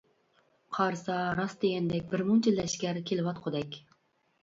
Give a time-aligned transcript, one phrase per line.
[0.77, 3.83] قارىسا، راست دېگەندەك بىر مۇنچە لەشكەر كېلىۋاتقۇدەك.